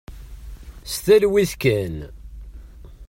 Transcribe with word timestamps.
S 0.91 0.95
talwit 1.05 1.51
kan. 1.61 1.95